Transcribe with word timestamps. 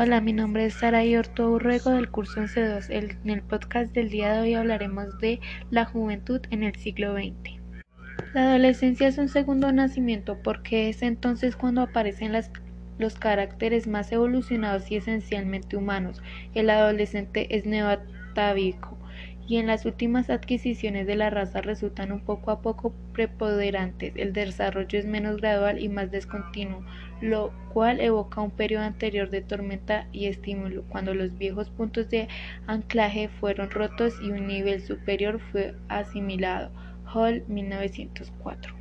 Hola, 0.00 0.20
mi 0.20 0.32
nombre 0.32 0.64
es 0.64 0.74
Sara 0.74 1.02
Orto 1.18 1.50
Urrego 1.50 1.90
del 1.90 2.08
curso 2.08 2.40
11.2. 2.40 3.18
En 3.24 3.30
el 3.30 3.42
podcast 3.42 3.92
del 3.92 4.10
día 4.10 4.32
de 4.32 4.40
hoy 4.42 4.54
hablaremos 4.54 5.18
de 5.18 5.40
la 5.72 5.86
juventud 5.86 6.40
en 6.50 6.62
el 6.62 6.76
siglo 6.76 7.14
XX. 7.14 7.58
La 8.32 8.50
adolescencia 8.50 9.08
es 9.08 9.18
un 9.18 9.28
segundo 9.28 9.72
nacimiento 9.72 10.38
porque 10.40 10.88
es 10.88 11.02
entonces 11.02 11.56
cuando 11.56 11.80
aparecen 11.80 12.32
los 12.98 13.14
caracteres 13.16 13.88
más 13.88 14.12
evolucionados 14.12 14.88
y 14.88 14.94
esencialmente 14.94 15.76
humanos. 15.76 16.22
El 16.54 16.70
adolescente 16.70 17.56
es 17.56 17.66
neoatávico 17.66 18.96
y 19.48 19.56
en 19.56 19.66
las 19.66 19.86
últimas 19.86 20.28
adquisiciones 20.28 21.06
de 21.06 21.16
la 21.16 21.30
raza 21.30 21.62
resultan 21.62 22.12
un 22.12 22.20
poco 22.20 22.50
a 22.50 22.60
poco 22.60 22.92
preponderantes. 23.14 24.12
El 24.14 24.34
desarrollo 24.34 24.98
es 24.98 25.06
menos 25.06 25.38
gradual 25.38 25.82
y 25.82 25.88
más 25.88 26.10
descontinuo, 26.10 26.84
lo 27.22 27.52
cual 27.72 28.00
evoca 28.00 28.42
un 28.42 28.50
periodo 28.50 28.84
anterior 28.84 29.30
de 29.30 29.40
tormenta 29.40 30.06
y 30.12 30.26
estímulo, 30.26 30.84
cuando 30.90 31.14
los 31.14 31.36
viejos 31.38 31.70
puntos 31.70 32.10
de 32.10 32.28
anclaje 32.66 33.30
fueron 33.40 33.70
rotos 33.70 34.14
y 34.22 34.30
un 34.30 34.46
nivel 34.46 34.82
superior 34.82 35.40
fue 35.50 35.74
asimilado. 35.88 36.70
Hall 37.06 37.42
1904 37.48 38.77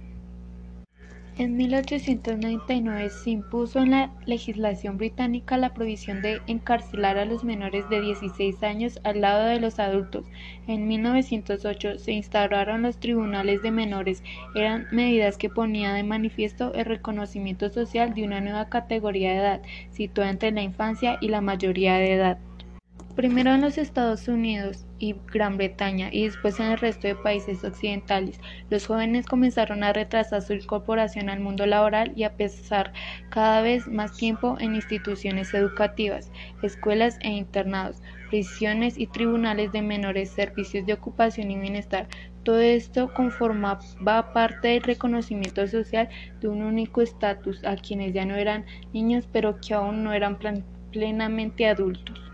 en 1.40 1.56
1899 1.56 3.10
se 3.10 3.30
impuso 3.30 3.80
en 3.80 3.92
la 3.92 4.12
legislación 4.26 4.98
británica 4.98 5.58
la 5.58 5.74
prohibición 5.74 6.22
de 6.22 6.42
encarcelar 6.48 7.18
a 7.18 7.26
los 7.26 7.44
menores 7.44 7.88
de 7.90 8.02
16 8.02 8.64
años 8.64 9.00
al 9.04 9.22
lado 9.22 9.46
de 9.46 9.60
los 9.60 9.78
adultos. 9.78 10.26
En 10.68 10.88
1908 10.88 12.00
se 12.00 12.12
instauraron 12.14 12.82
los 12.82 13.00
tribunales 13.00 13.62
de 13.62 13.72
menores. 13.72 14.24
Eran 14.56 14.88
medidas 14.92 15.38
que 15.38 15.50
ponían 15.50 15.96
de 15.96 16.04
manifiesto 16.04 16.74
el 16.74 16.86
reconocimiento 16.86 17.70
social 17.70 18.16
de 18.16 18.24
una 18.24 18.42
nueva 18.42 18.70
categoría 18.70 19.32
de 19.32 19.38
edad, 19.38 19.62
situada 19.92 20.32
entre 20.32 20.52
la 20.52 20.64
infancia 20.64 21.18
y 21.22 21.28
la 21.28 21.42
mayoría 21.42 21.96
de 21.98 22.14
edad. 22.14 22.40
Primero 23.18 23.52
en 23.52 23.62
los 23.62 23.80
Estados 23.80 24.28
Unidos 24.28 24.86
y 25.00 25.16
Gran 25.34 25.58
Bretaña 25.58 26.10
y 26.12 26.26
después 26.26 26.60
en 26.60 26.68
el 26.68 26.78
resto 26.78 27.08
de 27.08 27.16
países 27.16 27.64
occidentales, 27.64 28.40
los 28.70 28.86
jóvenes 28.86 29.26
comenzaron 29.26 29.84
a 29.84 29.92
retrasar 29.92 30.44
su 30.44 30.54
incorporación 30.54 31.28
al 31.28 31.40
mundo 31.40 31.66
laboral 31.66 32.14
y 32.16 32.26
a 32.26 32.38
pasar 32.38 32.94
cada 33.32 33.64
vez 33.64 33.88
más 33.88 34.16
tiempo 34.16 34.56
en 34.60 34.76
instituciones 34.76 35.52
educativas, 35.56 36.32
escuelas 36.62 37.18
e 37.22 37.30
internados, 37.30 38.04
prisiones 38.30 39.00
y 39.00 39.08
tribunales 39.08 39.72
de 39.72 39.82
menores, 39.82 40.30
servicios 40.30 40.86
de 40.86 40.94
ocupación 40.94 41.50
y 41.50 41.58
bienestar. 41.58 42.08
Todo 42.44 42.60
esto 42.60 43.12
conformaba 43.16 44.32
parte 44.32 44.68
del 44.68 44.84
reconocimiento 44.84 45.66
social 45.66 46.08
de 46.40 46.50
un 46.50 46.62
único 46.62 47.02
estatus 47.02 47.66
a 47.66 47.78
quienes 47.78 48.14
ya 48.14 48.26
no 48.26 48.36
eran 48.36 48.68
niños 48.94 49.28
pero 49.34 49.60
que 49.60 49.74
aún 49.74 50.04
no 50.04 50.14
eran 50.14 50.38
plenamente 50.92 51.66
adultos. 51.66 52.27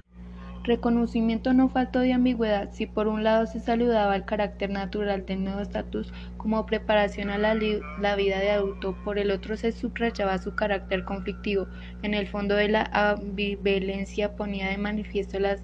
Reconocimiento 0.64 1.52
no 1.52 1.67
faltó 1.67 2.00
de 2.00 2.14
ambigüedad 2.14 2.69
si 2.72 2.86
por 2.86 3.09
un 3.09 3.25
lado 3.25 3.45
se 3.47 3.59
saludaba 3.59 4.16
el 4.16 4.23
carácter 4.23 4.70
natural 4.70 5.25
del 5.25 5.44
nuevo 5.44 5.59
estatus 5.59 6.14
como 6.38 6.66
preparación 6.66 7.30
a 7.30 7.38
la, 7.38 7.53
vida 7.53 8.39
de 8.39 8.52
adulto, 8.52 8.95
por 9.03 9.20
el 9.20 9.31
otro 9.31 9.58
se 9.58 9.73
subrayaba 9.73 10.38
su 10.38 10.55
carácter 10.55 11.03
conflictivo. 11.03 11.67
En 12.02 12.14
el 12.14 12.28
fondo 12.28 12.55
de 12.55 12.70
la 12.70 12.83
ambivalencia 12.94 14.38
ponía 14.38 14.70
de 14.70 14.78
manifiesto 14.78 15.38
las 15.38 15.61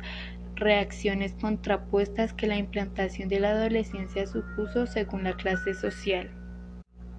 reacciones 0.55 1.33
contrapuestas 1.39 2.33
que 2.33 2.47
la 2.47 2.57
implantación 2.57 3.29
de 3.29 3.39
la 3.39 3.51
adolescencia 3.51 4.27
supuso 4.27 4.85
según 4.85 5.23
la 5.23 5.37
clase 5.37 5.73
social. 5.75 6.29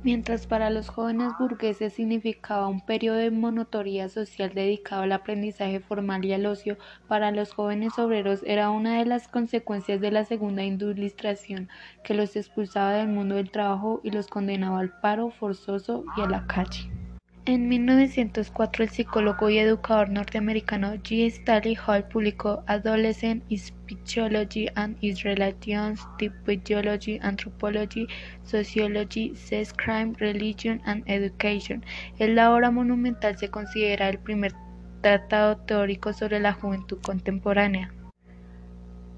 Mientras 0.03 0.47
para 0.47 0.71
los 0.71 0.89
jóvenes 0.89 1.33
burgueses 1.39 1.93
significaba 1.93 2.69
un 2.69 2.81
periodo 2.81 3.19
de 3.19 3.31
monotonía 3.31 4.09
social 4.09 4.53
dedicado 4.55 5.03
al 5.03 5.13
aprendizaje 5.13 5.81
formal 5.81 6.25
y 6.25 6.33
al 6.33 6.47
ocio, 6.47 6.79
para 7.07 7.31
los 7.33 7.53
jóvenes 7.53 7.99
obreros 7.99 8.43
era 8.45 8.71
una 8.71 8.99
de 8.99 9.05
las 9.05 9.29
consecuencias 9.29 10.01
de 10.01 10.11
la 10.11 10.25
segunda 10.25 10.65
industrialización 10.65 11.69
que 12.03 12.15
los 12.15 12.35
expulsaba 12.35 12.93
del 12.93 13.09
mundo 13.09 13.35
del 13.35 13.51
trabajo 13.51 14.01
y 14.03 14.11
los 14.11 14.27
condenaba 14.29 14.81
al 14.81 14.99
paro 15.01 15.31
forzoso 15.31 16.05
y 16.17 16.23
a 16.23 16.27
la 16.27 16.47
calle. 16.47 17.00
En 17.47 17.71
1904, 17.71 18.85
el 18.85 18.91
psicólogo 18.91 19.49
y 19.49 19.57
educador 19.59 20.11
norteamericano 20.11 20.93
G. 20.97 21.27
Stanley 21.27 21.75
Hall 21.75 22.05
publicó 22.05 22.63
Adolescent 22.67 23.43
Psychology 23.49 24.69
and 24.75 24.99
Its 25.01 25.23
Relations 25.23 26.07
to 26.19 26.27
Biology, 26.45 27.19
Anthropology, 27.23 28.07
Sociology, 28.43 29.35
Sex, 29.35 29.73
Crime, 29.73 30.13
Religion 30.19 30.83
and 30.85 31.03
Education. 31.07 31.83
En 32.19 32.35
la 32.35 32.53
obra 32.53 32.71
monumental 32.71 33.39
se 33.39 33.49
considera 33.49 34.11
el 34.11 34.19
primer 34.19 34.53
tratado 35.01 35.57
teórico 35.57 36.13
sobre 36.13 36.41
la 36.41 36.53
juventud 36.53 36.99
contemporánea. 37.01 37.91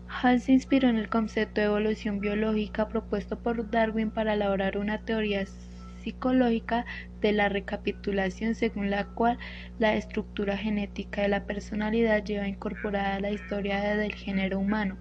Hall 0.08 0.40
se 0.40 0.52
inspiró 0.52 0.88
en 0.88 0.96
el 0.96 1.08
concepto 1.08 1.60
de 1.60 1.66
evolución 1.66 2.20
biológica 2.20 2.86
propuesto 2.88 3.36
por 3.36 3.68
Darwin 3.68 4.12
para 4.12 4.34
elaborar 4.34 4.78
una 4.78 5.04
teoría 5.04 5.44
psicológica 6.02 6.84
de 7.20 7.32
la 7.32 7.48
recapitulación 7.48 8.54
según 8.54 8.90
la 8.90 9.06
cual 9.06 9.38
la 9.78 9.94
estructura 9.94 10.56
genética 10.56 11.22
de 11.22 11.28
la 11.28 11.46
personalidad 11.46 12.24
lleva 12.24 12.48
incorporada 12.48 13.20
la 13.20 13.30
historia 13.30 13.96
del 13.96 14.14
género 14.14 14.58
humano. 14.58 14.96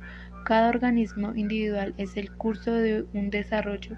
Cada 0.45 0.69
organismo 0.69 1.35
individual 1.35 1.93
es 1.97 2.17
el 2.17 2.31
curso 2.31 2.73
de 2.73 3.05
un 3.13 3.29
desarrollo 3.29 3.97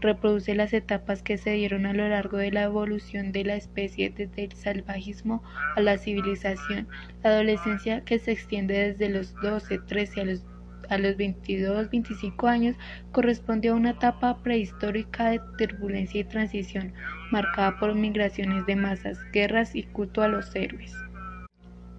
reproduce 0.00 0.54
las 0.54 0.72
etapas 0.72 1.22
que 1.22 1.38
se 1.38 1.50
dieron 1.52 1.86
a 1.86 1.92
lo 1.92 2.08
largo 2.08 2.36
de 2.36 2.50
la 2.50 2.62
evolución 2.62 3.32
de 3.32 3.44
la 3.44 3.56
especie 3.56 4.10
desde 4.10 4.44
el 4.44 4.52
salvajismo 4.52 5.42
a 5.74 5.80
la 5.80 5.98
civilización, 5.98 6.88
la 7.22 7.30
adolescencia 7.30 8.02
que 8.04 8.18
se 8.18 8.32
extiende 8.32 8.92
desde 8.92 9.08
los 9.08 9.34
12, 9.36 9.78
13 9.78 10.20
a 10.20 10.24
los 10.24 10.44
a 10.90 10.98
los 10.98 11.16
22-25 11.16 12.48
años 12.48 12.76
corresponde 13.12 13.68
a 13.68 13.74
una 13.74 13.90
etapa 13.90 14.42
prehistórica 14.42 15.30
de 15.30 15.40
turbulencia 15.58 16.20
y 16.20 16.24
transición, 16.24 16.92
marcada 17.30 17.78
por 17.78 17.94
migraciones 17.94 18.66
de 18.66 18.76
masas, 18.76 19.18
guerras 19.32 19.74
y 19.74 19.84
culto 19.84 20.22
a 20.22 20.28
los 20.28 20.54
héroes. 20.54 20.94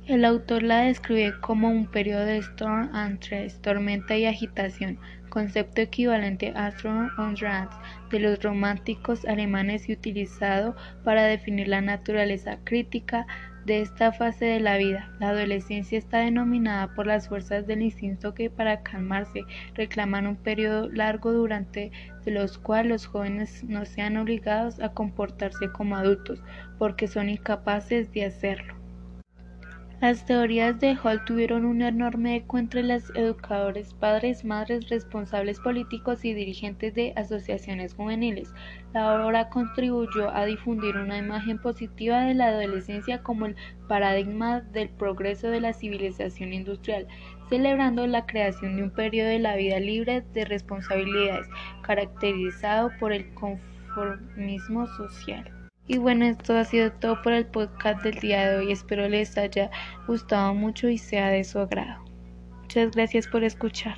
El 0.07 0.23
autor 0.23 0.63
la 0.63 0.83
describe 0.83 1.33
como 1.41 1.69
un 1.69 1.85
periodo 1.85 2.23
de 2.23 2.37
storm 2.37 2.89
and 2.93 3.21
stress, 3.21 3.61
tormenta 3.61 4.15
y 4.15 4.25
agitación, 4.25 4.97
concepto 5.29 5.81
equivalente 5.81 6.53
a 6.55 6.69
storm 6.69 7.09
on 7.17 7.35
Rats 7.35 7.75
de 8.09 8.21
los 8.21 8.41
románticos 8.41 9.25
alemanes 9.25 9.89
y 9.89 9.93
utilizado 9.93 10.77
para 11.03 11.23
definir 11.23 11.67
la 11.67 11.81
naturaleza 11.81 12.57
crítica 12.63 13.27
de 13.67 13.81
esta 13.81 14.13
fase 14.13 14.45
de 14.45 14.61
la 14.61 14.78
vida. 14.78 15.11
La 15.19 15.29
adolescencia 15.29 15.97
está 15.97 16.19
denominada 16.19 16.95
por 16.95 17.05
las 17.05 17.28
fuerzas 17.28 17.67
del 17.67 17.81
instinto 17.81 18.33
que 18.33 18.50
para 18.50 18.81
calmarse 18.81 19.44
reclaman 19.73 20.25
un 20.25 20.38
periodo 20.38 20.89
largo 20.89 21.33
durante 21.33 21.91
los 22.25 22.57
cuales 22.57 22.89
los 22.89 23.06
jóvenes 23.07 23.66
no 23.66 23.83
sean 23.85 24.16
obligados 24.16 24.79
a 24.79 24.94
comportarse 24.94 25.69
como 25.69 25.97
adultos 25.97 26.41
porque 26.77 27.09
son 27.09 27.27
incapaces 27.27 28.09
de 28.13 28.23
hacerlo. 28.23 28.76
Las 29.99 30.27
teorías 30.27 30.79
de 30.79 30.95
Hall 30.95 31.25
tuvieron 31.25 31.65
un 31.65 31.81
enorme 31.81 32.35
eco 32.35 32.59
entre 32.59 32.83
los 32.83 33.09
educadores, 33.15 33.95
padres, 33.95 34.45
madres, 34.45 34.89
responsables 34.89 35.59
políticos 35.59 36.23
y 36.23 36.35
dirigentes 36.35 36.93
de 36.93 37.13
asociaciones 37.15 37.95
juveniles. 37.95 38.53
La 38.93 39.25
obra 39.25 39.49
contribuyó 39.49 40.29
a 40.29 40.45
difundir 40.45 40.97
una 40.97 41.17
imagen 41.17 41.57
positiva 41.57 42.21
de 42.21 42.35
la 42.35 42.49
adolescencia 42.49 43.23
como 43.23 43.47
el 43.47 43.55
paradigma 43.87 44.61
del 44.61 44.89
progreso 44.89 45.49
de 45.49 45.61
la 45.61 45.73
civilización 45.73 46.53
industrial, 46.53 47.07
celebrando 47.49 48.05
la 48.05 48.27
creación 48.27 48.75
de 48.75 48.83
un 48.83 48.91
periodo 48.91 49.29
de 49.29 49.39
la 49.39 49.55
vida 49.55 49.79
libre 49.79 50.21
de 50.31 50.45
responsabilidades, 50.45 51.47
caracterizado 51.81 52.91
por 52.99 53.13
el 53.13 53.33
conformismo 53.33 54.85
social. 54.95 55.56
Y 55.87 55.97
bueno, 55.97 56.25
esto 56.25 56.55
ha 56.55 56.65
sido 56.65 56.91
todo 56.91 57.21
por 57.21 57.33
el 57.33 57.45
podcast 57.45 58.03
del 58.03 58.15
día 58.19 58.49
de 58.49 58.57
hoy. 58.57 58.71
Espero 58.71 59.07
les 59.07 59.37
haya 59.37 59.71
gustado 60.07 60.53
mucho 60.53 60.89
y 60.89 60.97
sea 60.97 61.29
de 61.29 61.44
su 61.44 61.59
agrado. 61.59 62.03
Muchas 62.62 62.91
gracias 62.91 63.27
por 63.27 63.44
escuchar. 63.44 63.97